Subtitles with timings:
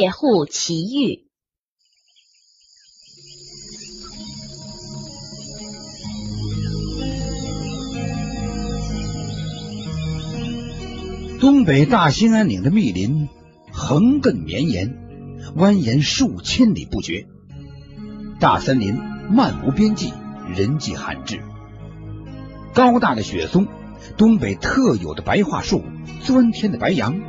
[0.00, 1.26] 猎户奇遇。
[11.38, 13.28] 东北大兴安岭的密林
[13.70, 14.96] 横亘绵延，
[15.54, 17.26] 蜿蜒数千里不绝。
[18.40, 18.94] 大森林
[19.28, 20.14] 漫无边际，
[20.48, 21.42] 人迹罕至。
[22.72, 23.66] 高大的雪松，
[24.16, 25.84] 东北特有的白桦树，
[26.22, 27.20] 钻天的白杨，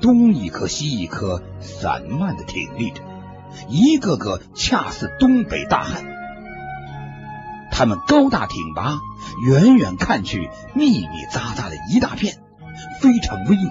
[0.00, 3.02] 东一棵西一棵，散漫的挺立着，
[3.68, 6.04] 一个个恰似东北大汉。
[7.72, 8.98] 他们高大挺拔，
[9.46, 12.36] 远远看去密密匝匝的一大片。
[13.00, 13.70] 非常威武。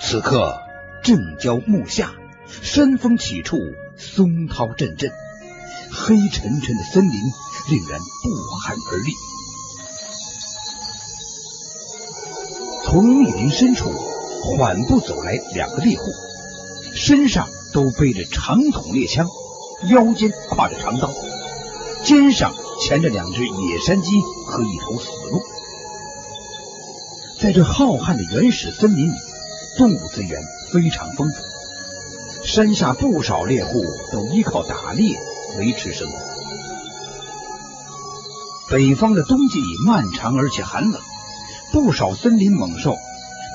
[0.00, 0.60] 此刻
[1.02, 2.12] 正交暮夏，
[2.46, 3.58] 山峰起处，
[3.96, 5.10] 松涛阵阵，
[5.90, 9.12] 黑沉沉的森林令人不寒而栗。
[12.94, 13.90] 从密林深处
[14.40, 16.04] 缓步走来两个猎户，
[16.94, 19.26] 身上都背着长筒猎枪，
[19.90, 21.10] 腰间挎着长刀，
[22.04, 24.12] 肩上牵着两只野山鸡
[24.46, 25.42] 和一头死鹿。
[27.40, 29.16] 在这浩瀚的原始森林里，
[29.76, 30.40] 动物资源
[30.72, 32.46] 非常丰富。
[32.46, 35.18] 山下不少猎户都依靠打猎
[35.58, 36.16] 维持生活。
[38.70, 41.00] 北方的冬季漫长而且寒冷，
[41.74, 42.92] 不少森林猛兽，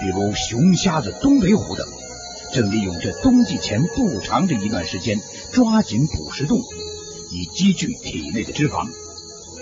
[0.02, 1.88] 比如熊瞎子、东北虎等，
[2.52, 5.17] 正利用这冬季前不长的一段时间，
[5.53, 6.64] 抓紧捕食动物，
[7.31, 8.89] 以积聚体内的脂肪，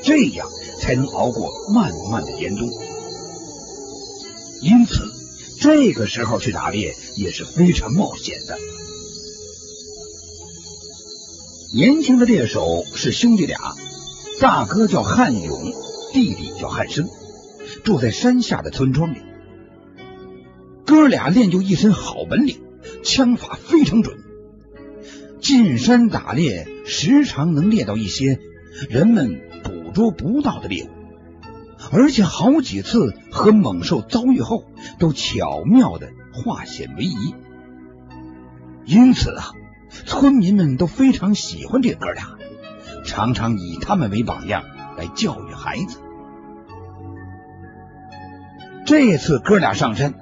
[0.02, 0.50] 这样
[0.82, 2.68] 才能熬过漫漫的严冬。
[4.64, 5.04] 因此，
[5.62, 8.58] 这个时候去打猎也是非常冒险的。
[11.76, 13.76] 年轻的猎手是兄弟俩，
[14.42, 15.72] 大哥叫汉勇，
[16.12, 17.08] 弟弟叫汉生，
[17.84, 19.18] 住在山下的村庄里。
[20.86, 22.62] 哥俩练就一身好本领，
[23.04, 24.18] 枪法非常准。
[25.40, 28.40] 进山打猎，时常能猎到一些
[28.90, 30.90] 人们捕捉不到的猎物。
[31.92, 34.66] 而且好几次和猛兽遭遇后，
[35.00, 37.36] 都巧妙的化险为夷。
[38.86, 39.52] 因此啊，
[40.06, 42.38] 村民们都非常喜欢这哥俩，
[43.06, 44.64] 常常以他们为榜样
[44.98, 46.00] 来教育孩子。
[48.88, 50.14] 这次哥俩上山，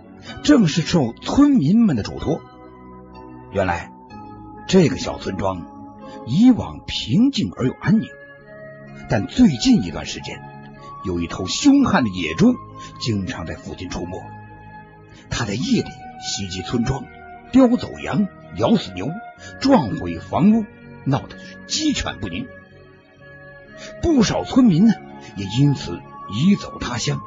[0.42, 2.42] 正是受村民们的嘱托。
[3.54, 3.92] 原来，
[4.68, 5.68] 这个小村庄
[6.26, 8.08] 以往平静而又安宁，
[9.08, 10.42] 但最近一段时间。
[11.04, 12.56] 有一头凶悍的野猪，
[13.00, 14.20] 经常在附近出没。
[15.30, 15.90] 它在夜里
[16.20, 17.04] 袭击村庄，
[17.52, 18.26] 叼走羊，
[18.58, 19.12] 咬死牛，
[19.62, 20.66] 撞毁房屋，
[21.04, 21.38] 闹得
[21.68, 22.48] 鸡犬不宁。
[24.02, 24.96] 不少村民呢，
[25.36, 26.00] 也因此
[26.34, 27.22] 移走他乡。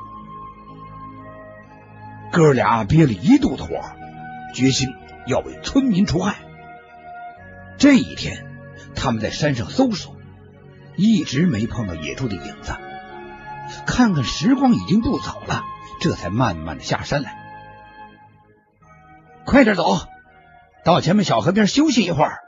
[2.39, 3.83] 哥俩憋了一肚子火，
[4.55, 4.95] 决心
[5.27, 6.37] 要为村民除害。
[7.79, 8.47] 这一天，
[8.95, 10.15] 他们在山上搜索，
[10.97, 12.77] 一直没碰到野猪的影子。
[13.89, 15.65] 看看时光已经不早了，
[16.01, 17.35] 这才慢慢的下山来。
[19.45, 19.99] 快点走，
[20.85, 22.39] 到前面小河边休息一会儿，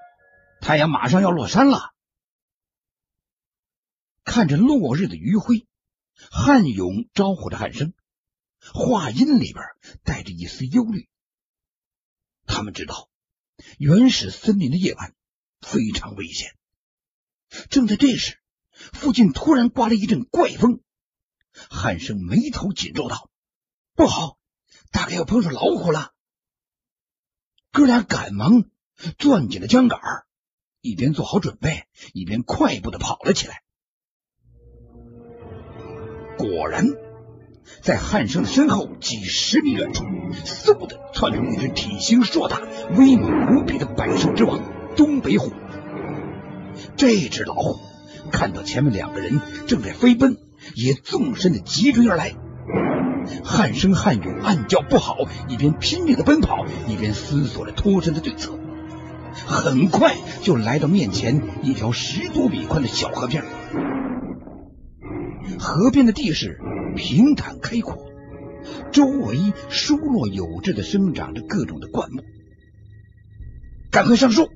[0.61, 1.91] 太阳马上要落山了。
[4.23, 5.67] 看着落日的余晖，
[6.31, 7.93] 汉勇招呼着汉生，
[8.75, 9.65] 话音里边
[10.03, 11.09] 带着一丝忧虑。
[12.47, 13.09] 他们知道，
[13.79, 15.15] 原始森林的夜晚
[15.61, 16.57] 非常危险。
[17.69, 18.39] 正在这时，
[18.73, 20.81] 附近突然刮了一阵怪风。
[21.53, 23.29] 汉生眉头紧皱道
[23.95, 24.39] ：“不好，
[24.93, 26.13] 大概要碰上老虎了。”
[27.73, 28.65] 哥俩赶忙
[29.19, 30.01] 攥紧了缰杆，
[30.81, 33.63] 一边做好准备，一边快步的跑了起来。
[36.39, 36.87] 果然，
[37.81, 40.05] 在汉生的身后几十米远处，
[40.45, 42.61] 嗖的窜出一只体型硕大、
[42.97, 44.61] 威猛无比的百兽之王——
[44.97, 45.53] 东北虎。
[46.97, 47.81] 这只老虎
[48.31, 50.37] 看到前面两个人正在飞奔。
[50.75, 52.35] 也纵身的急追而来，
[53.43, 55.17] 汉生、汉勇暗叫不好，
[55.49, 58.53] 一边拼命的奔跑，一边思索着脱身的对策。
[59.47, 63.43] 很快就来到面前一条十多米宽的小河边，
[65.59, 66.59] 河边的地势
[66.97, 68.07] 平坦开阔，
[68.93, 72.23] 周围疏落有致的生长着各种的灌木。
[73.91, 74.51] 赶快上树！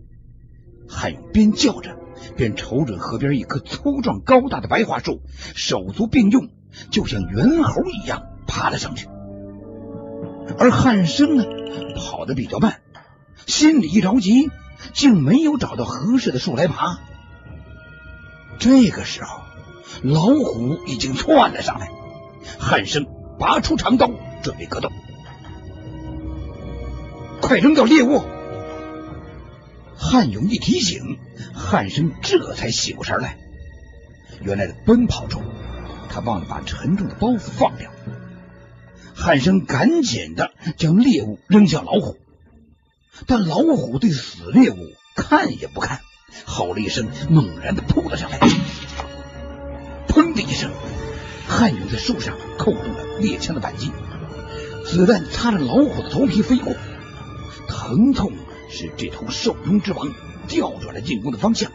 [0.88, 1.98] 汉勇边叫着。
[2.36, 5.20] 边瞅准河边一棵粗壮高大的白桦树，
[5.54, 6.48] 手足并用，
[6.90, 9.08] 就像猿猴一样爬了上去。
[10.56, 11.44] 而汉生呢，
[11.96, 12.80] 跑得比较慢，
[13.46, 14.48] 心里一着急，
[14.94, 16.98] 竟没有找到合适的树来爬。
[18.58, 19.42] 这个时候，
[20.02, 21.90] 老虎已经窜了上来，
[22.58, 23.06] 汉生
[23.38, 24.10] 拔出长刀，
[24.42, 24.90] 准备格斗。
[27.40, 28.22] 快扔掉猎物！
[29.96, 31.18] 汉勇一提醒，
[31.54, 33.38] 汉生这才醒过神来。
[34.42, 35.42] 原来在奔跑中，
[36.10, 37.90] 他忘了把沉重的包袱放掉。
[39.14, 42.16] 汉生赶紧的将猎物扔向老虎，
[43.26, 44.76] 但老虎对死猎物
[45.14, 46.00] 看也不看，
[46.44, 48.38] 吼了一声，猛然的扑了上来。
[50.34, 50.70] 的一声，
[51.46, 53.90] 汉勇在树上扣动了猎枪的扳机，
[54.84, 56.74] 子弹擦着老虎的头皮飞过，
[57.68, 58.32] 疼痛
[58.68, 60.12] 使这头兽中之王
[60.48, 61.70] 调转了进攻的方向。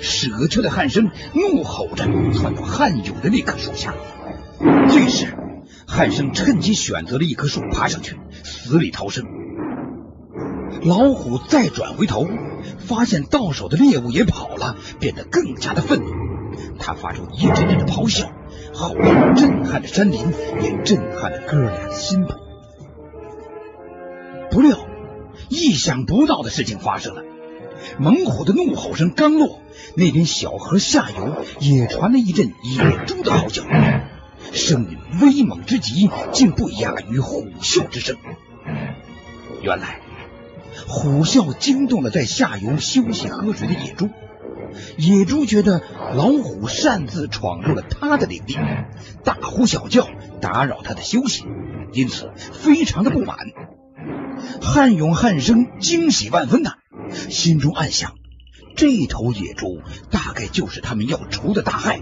[0.00, 3.94] 舍去的汉生，怒吼着窜到汉勇的那棵树下。
[4.88, 5.36] 这时，
[5.88, 9.24] 汉生趁机选择了一棵树爬上去，死里逃生。
[10.82, 12.28] 老虎再转回头，
[12.78, 16.21] 发现到手的猎物也跑了，变得更加的愤怒。
[16.82, 18.28] 他发出一阵阵的咆哮，
[18.74, 20.26] 吼声震撼着山林，
[20.60, 22.26] 也震撼了哥俩的心。
[24.50, 24.78] 不料，
[25.48, 27.22] 意想不到的事情发生了。
[27.98, 29.60] 猛虎的怒吼声刚落，
[29.96, 33.62] 那边小河下游也传来一阵野猪的嚎叫，
[34.52, 38.16] 声音威猛之极，竟不亚于虎啸之声。
[39.62, 40.00] 原来，
[40.86, 44.10] 虎啸惊动了在下游休息喝水的野猪，
[44.96, 45.82] 野猪觉得
[46.14, 48.56] 老虎擅自闯入了他的领地，
[49.24, 50.08] 大呼小叫，
[50.40, 51.44] 打扰他的休息，
[51.92, 53.36] 因此非常的不满。
[54.60, 56.74] 汉勇、汉生惊喜万分呐。
[57.28, 58.14] 心中暗想：
[58.76, 59.80] 这头野猪
[60.10, 62.00] 大概就是他们要除的大害。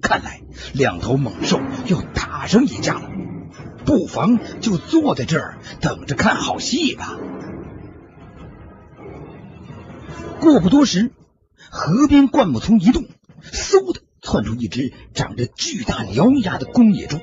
[0.00, 0.42] 看来
[0.72, 3.10] 两头猛兽要打上一架了，
[3.84, 7.16] 不妨就坐在这儿等着看好戏吧。
[10.40, 11.10] 过不多时，
[11.70, 13.04] 河边灌木丛一动，
[13.52, 17.18] 嗖的窜出一只长着巨大獠牙的公野猪。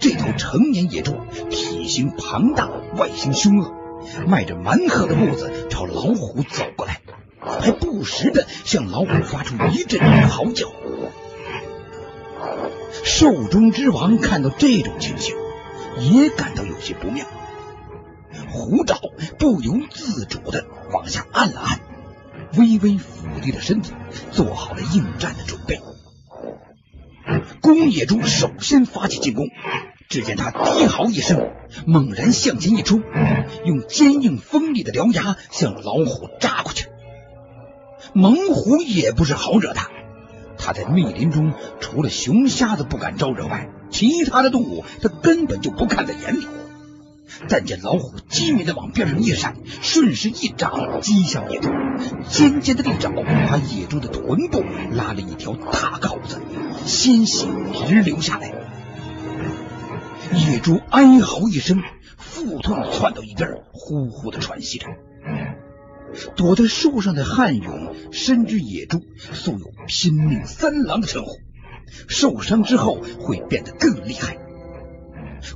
[0.00, 1.16] 这头成年野猪
[1.50, 3.72] 体型庞大，外形凶恶。
[4.26, 7.00] 迈着蛮横的步子朝老虎走过来，
[7.40, 10.68] 还不时的向老虎发出一阵嚎叫。
[13.04, 15.34] 兽中之王看到这种情形，
[15.98, 17.26] 也感到有些不妙。
[18.50, 18.98] 虎爪
[19.38, 21.80] 不由自主的往下按了按，
[22.56, 23.92] 微微俯低了身子，
[24.30, 25.80] 做好了应战的准备。
[27.60, 29.48] 公野猪首先发起进攻。
[30.08, 31.50] 只见他低嚎一声，
[31.84, 33.02] 猛然向前一冲，
[33.66, 36.86] 用坚硬锋利的獠牙向老虎扎过去。
[38.14, 39.80] 猛虎也不是好惹的，
[40.56, 46.46] 他在密林中除了熊瞎子不敢招惹外，其他的动物他根本就不看在眼里。
[47.48, 51.68] 但见老虎机敏的往边上一闪，顺势一掌击向野猪，
[52.28, 56.40] 尖尖的利爪把野猪的臀部拉了一条大口子，
[56.84, 57.46] 鲜血
[57.86, 58.52] 直流下来。
[60.34, 61.82] 野猪哀嚎一声，
[62.16, 64.86] 腹痛窜到一边，呼呼的喘息着。
[66.36, 69.02] 躲在树上的汉勇深知野猪
[69.32, 71.38] 素有“拼命三郎”的称呼，
[72.08, 74.38] 受伤之后会变得更厉害。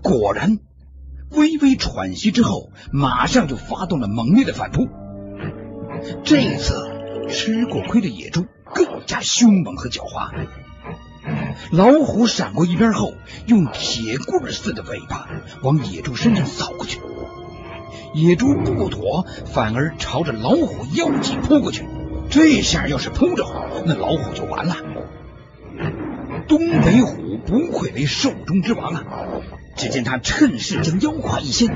[0.03, 0.59] 果然，
[1.33, 4.89] 微微喘息之后，马上就发动了猛烈的反扑。
[6.25, 6.75] 这一次
[7.29, 10.31] 吃过亏的野猪更加凶猛和狡猾。
[11.71, 13.15] 老虎闪过一边后，
[13.47, 15.29] 用铁棍似的尾巴
[15.63, 17.01] 往野猪身上扫过去。
[18.15, 21.87] 野猪不躲，反而朝着老虎腰际扑过去。
[22.29, 23.47] 这下要是扑着，
[23.87, 24.77] 那老虎就完了。
[26.49, 29.05] 东北虎不愧为兽中之王啊！
[29.75, 31.69] 只见他趁势将腰胯一掀，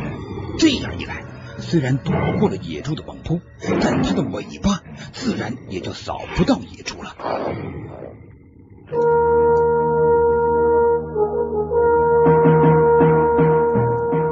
[0.58, 1.24] 这样一来，
[1.58, 3.40] 虽然躲过了野猪的猛扑，
[3.80, 4.80] 但他的尾巴
[5.12, 7.14] 自然也就扫不到野猪了。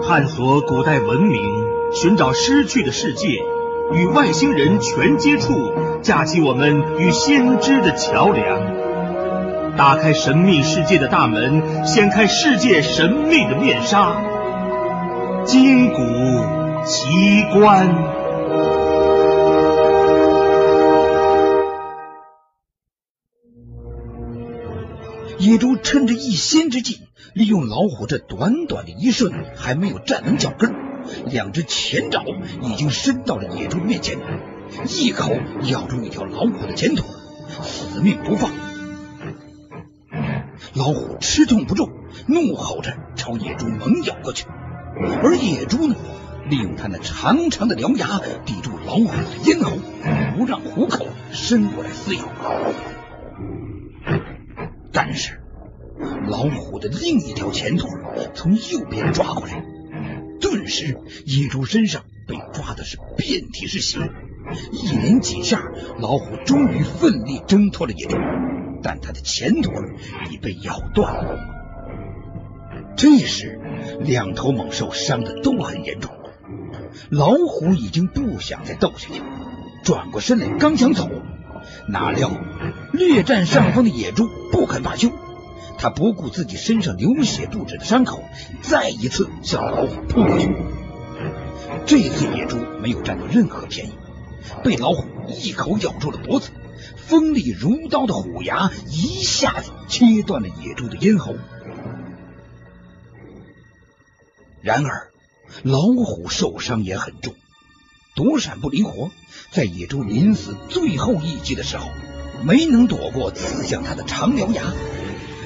[0.06, 1.42] 探索古代文明，
[1.92, 3.26] 寻找失去的世界，
[3.92, 8.83] 与外星人全接触，架起我们与先知的桥梁，
[9.76, 14.22] 打开神秘世界的大门，掀开世界神秘的面纱，
[15.44, 15.96] 金古
[16.84, 17.88] 奇观。
[25.40, 27.00] 野猪趁着一先之际，
[27.34, 30.72] 利用老虎这短短的一瞬还没有站稳脚跟，
[31.26, 32.22] 两只前爪
[32.62, 34.18] 已经伸到了野猪面前，
[34.88, 35.32] 一口
[35.64, 37.04] 咬住一条老虎的前腿，
[37.60, 38.52] 死命不放。
[40.74, 41.88] 老虎吃痛不中，
[42.26, 44.44] 怒吼着朝野猪猛咬过去，
[45.22, 45.94] 而野猪呢，
[46.50, 49.76] 利用它那长长的獠牙抵住老虎的咽喉，
[50.36, 52.24] 不让虎口伸过来撕咬。
[54.92, 55.40] 但是，
[56.26, 57.88] 老虎的另一条前腿
[58.34, 59.64] 从右边抓过来，
[60.40, 64.10] 顿时野猪身上被抓的是遍体是血，
[64.72, 65.62] 一连几下，
[66.00, 68.16] 老虎终于奋力挣脱了野猪，
[68.84, 69.72] 但它的前腿
[70.30, 71.38] 已被咬断了。
[72.96, 73.58] 这时，
[74.00, 76.12] 两头猛兽伤的都很严重，
[77.08, 79.22] 老虎已经不想再斗下去，
[79.82, 81.08] 转过身来刚想走，
[81.88, 82.30] 哪料
[82.92, 85.10] 略占上风的野猪不肯罢休，
[85.78, 88.22] 他不顾自己身上流血不止的伤口，
[88.60, 90.54] 再一次向老虎扑过去。
[91.86, 93.92] 这次野猪没有占到任何便宜。
[94.62, 96.50] 被老虎一口咬住了脖子，
[96.96, 101.34] 锋利如刀的虎牙一下子切断了野猪的咽喉。
[104.60, 105.10] 然而，
[105.62, 107.34] 老虎受伤也很重，
[108.14, 109.10] 躲闪不灵活，
[109.50, 111.88] 在野猪临死最后一击的时候，
[112.42, 114.72] 没能躲过刺向它的长獠牙。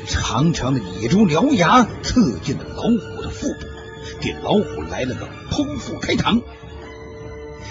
[0.06, 3.58] 长长的野猪獠牙刺进了老虎的腹部，
[4.20, 6.42] 给老虎来了个剖腹开膛。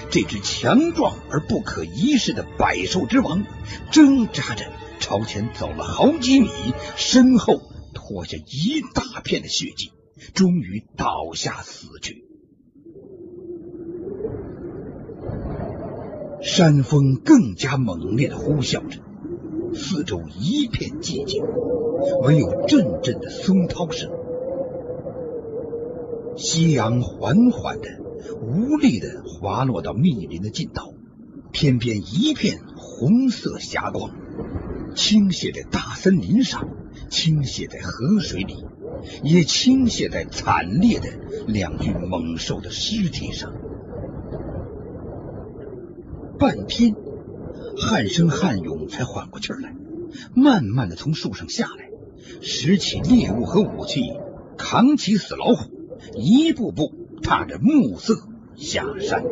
[0.10, 3.44] 这只强壮而不可一世的百兽之王，
[3.92, 4.66] 挣扎着
[5.00, 6.50] 朝前走了好几米，
[6.96, 7.60] 身后
[7.94, 9.92] 拖下一大片的血迹，
[10.34, 12.24] 终于倒下死去。
[16.42, 19.00] 山风更加猛烈的呼啸着，
[19.74, 21.44] 四周一片寂静，
[22.24, 24.10] 唯有阵阵的松涛声。
[26.38, 28.07] 夕阳缓缓的。
[28.42, 30.94] 无力的滑落到密林的尽头，
[31.52, 34.12] 天边一片红色霞光，
[34.96, 36.70] 倾泻在大森林上，
[37.10, 38.66] 倾泻在河水里，
[39.24, 41.10] 也倾泻在惨烈的
[41.48, 43.54] 两具猛兽的尸体上。
[46.40, 46.96] 半天，
[47.78, 49.76] 汉生汉勇才缓过气来，
[50.36, 51.90] 慢慢的从树上下来，
[52.42, 54.04] 拾起猎物和武器，
[54.58, 55.72] 扛起死老虎，
[56.16, 58.27] 一步步踏着暮色。
[58.58, 59.24] 下山。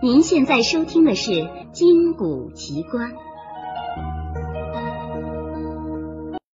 [0.00, 1.32] 您现在收听的是
[1.72, 3.12] 《金谷奇观》。